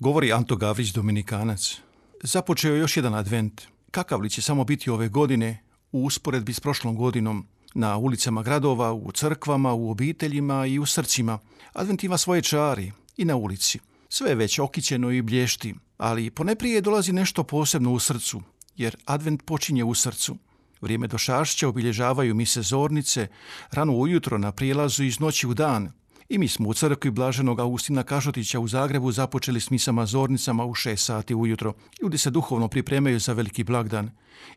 [0.00, 1.76] Govori Anto Gavrić Dominikanac.
[2.22, 3.62] Započeo je još jedan advent.
[3.90, 5.62] Kakav li će samo biti ove godine
[5.92, 11.38] u usporedbi s prošlom godinom na ulicama gradova, u crkvama, u obiteljima i u srcima.
[11.72, 13.78] Advent ima svoje čari i na ulici.
[14.08, 18.42] Sve je već okićeno i blješti, ali poneprije dolazi nešto posebno u srcu,
[18.76, 20.36] jer advent počinje u srcu.
[20.80, 23.28] Vrijeme do šašća obilježavaju mi se zornice,
[23.70, 25.92] rano ujutro na prijelazu iz noći u dan,
[26.28, 30.74] i mi smo u crkvi Blaženog Augustina Kažotića u Zagrebu započeli s misama zornicama u
[30.74, 31.72] 6 sati ujutro.
[32.02, 34.10] Ljudi se duhovno pripremaju za veliki blagdan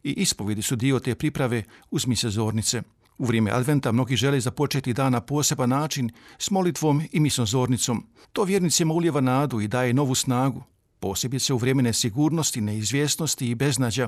[0.03, 2.81] i ispovidi su dio te priprave uz mise zornice.
[3.17, 8.07] U vrijeme adventa mnogi žele započeti dan na poseban način s molitvom i misom zornicom.
[8.33, 10.63] To vjernicima ulijeva nadu i daje novu snagu,
[10.99, 14.07] posebice u vrijeme nesigurnosti, neizvjesnosti i beznađa,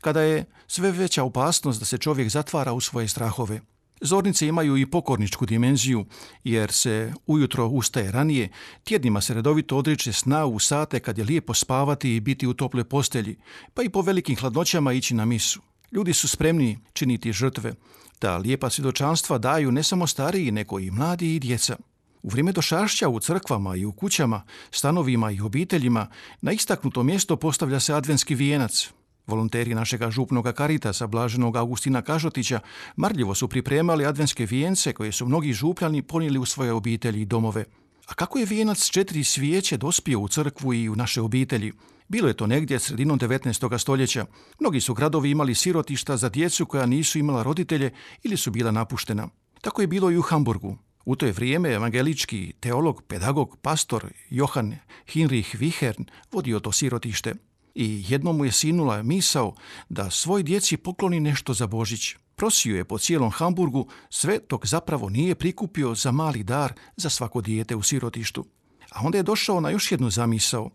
[0.00, 3.60] kada je sve veća opasnost da se čovjek zatvara u svoje strahove.
[4.00, 6.06] Zornice imaju i pokorničku dimenziju,
[6.44, 8.48] jer se ujutro ustaje ranije,
[8.84, 12.84] tjednima se redovito odriče sna u sate kad je lijepo spavati i biti u tople
[12.84, 13.36] postelji,
[13.74, 15.60] pa i po velikim hladnoćama ići na misu.
[15.92, 17.74] Ljudi su spremni činiti žrtve.
[18.18, 21.76] Ta lijepa svjedočanstva daju ne samo stariji, nego i mladi i djeca.
[22.22, 26.06] U vrijeme došašća u crkvama i u kućama, stanovima i obiteljima
[26.40, 28.90] na istaknuto mjesto postavlja se adventski vijenac,
[29.28, 32.60] Volonteri našega župnoga karitasa, blaženog Augustina Kažotića,
[32.96, 37.64] marljivo su pripremali adventske vijence koje su mnogi župljani ponijeli u svoje obitelji i domove.
[38.06, 41.72] A kako je vijenac četiri svijeće dospio u crkvu i u naše obitelji?
[42.08, 43.78] Bilo je to negdje sredinom 19.
[43.78, 44.26] stoljeća.
[44.60, 47.90] Mnogi su gradovi imali sirotišta za djecu koja nisu imala roditelje
[48.22, 49.28] ili su bila napuštena.
[49.60, 50.76] Tako je bilo i u Hamburgu.
[51.04, 57.34] U to je vrijeme evangelički teolog, pedagog, pastor Johan Hinrich Wichern vodio to sirotište
[57.74, 59.54] i jednom mu je sinula misao
[59.88, 62.14] da svoj djeci pokloni nešto za Božić.
[62.36, 67.40] Prosio je po cijelom Hamburgu sve dok zapravo nije prikupio za mali dar za svako
[67.40, 68.44] dijete u sirotištu.
[68.90, 70.70] A onda je došao na još jednu zamisao.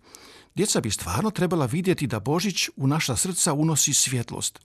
[0.56, 4.60] Djeca bi stvarno trebala vidjeti da Božić u naša srca unosi svjetlost.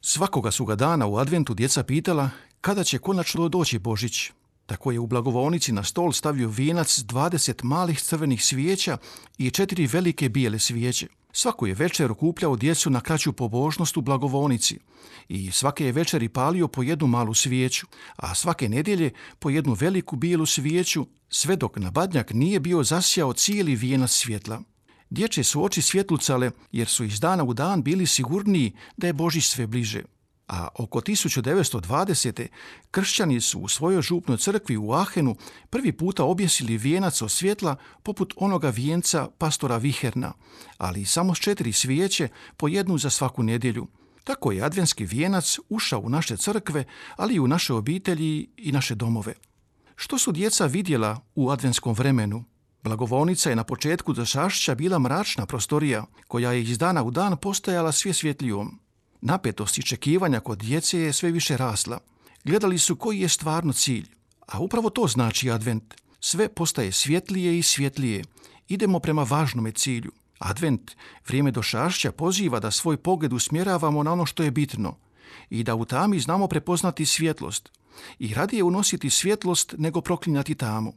[0.00, 2.30] Svakoga su ga dana u adventu djeca pitala
[2.60, 4.30] kada će konačno doći Božić.
[4.66, 8.98] Tako je u blagovonici na stol stavio vijenac 20 malih crvenih svijeća
[9.38, 11.06] i četiri velike bijele svijeće.
[11.36, 14.78] Svaku je večer okupljao djecu na kraću pobožnost u blagovonici
[15.28, 17.86] i svake je večeri palio po jednu malu svijeću,
[18.16, 23.32] a svake nedjelje po jednu veliku bijelu svijeću, sve dok na badnjak nije bio zasjao
[23.32, 24.62] cijeli vijenac svjetla.
[25.10, 29.40] Dječje su oči svjetlucale jer su iz dana u dan bili sigurniji da je Boži
[29.40, 30.02] sve bliže
[30.48, 32.46] a oko 1920.
[32.90, 35.36] kršćani su u svojoj župnoj crkvi u Ahenu
[35.70, 40.32] prvi puta objesili vijenac od svjetla poput onoga vijenca pastora Viherna,
[40.78, 43.86] ali samo s četiri svijeće po jednu za svaku nedjelju.
[44.24, 46.84] Tako je adventski vijenac ušao u naše crkve,
[47.16, 49.34] ali i u naše obitelji i naše domove.
[49.96, 52.44] Što su djeca vidjela u adventskom vremenu?
[52.82, 57.92] Blagovonica je na početku šašća bila mračna prostorija, koja je iz dana u dan postajala
[57.92, 58.83] sve svjetlijom.
[59.26, 61.98] Napetost čekivanja kod djece je sve više rasla.
[62.44, 64.06] Gledali su koji je stvarno cilj.
[64.46, 65.94] A upravo to znači advent.
[66.20, 68.24] Sve postaje svjetlije i svjetlije.
[68.68, 70.12] Idemo prema važnome cilju.
[70.38, 70.90] Advent,
[71.26, 74.96] vrijeme došašća, poziva da svoj pogled usmjeravamo na ono što je bitno
[75.50, 77.70] i da u tami znamo prepoznati svjetlost
[78.18, 80.92] i radije unositi svjetlost nego proklinjati tamu.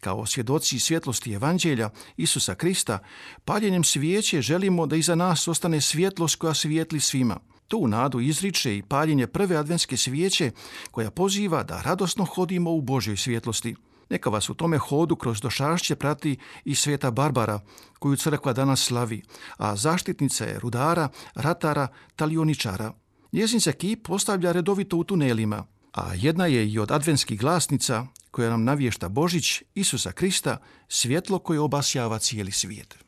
[0.00, 2.98] Kao svjedoci svjetlosti Evanđelja Isusa Krista,
[3.44, 7.40] paljenjem svijeće želimo da iza nas ostane svjetlost koja svijetli svima–
[7.72, 10.50] tu nadu izriče i paljenje prve adventske svijeće
[10.90, 13.74] koja poziva da radosno hodimo u Božoj svjetlosti.
[14.10, 17.60] Neka vas u tome hodu kroz došašće prati i sveta Barbara,
[17.98, 19.22] koju crkva danas slavi,
[19.56, 22.92] a zaštitnica je rudara, ratara, talioničara.
[23.32, 28.50] Njezin se kip postavlja redovito u tunelima, a jedna je i od adventskih glasnica koja
[28.50, 30.58] nam navješta Božić, Isusa Krista,
[30.88, 32.98] svjetlo koje obasjava cijeli svijet.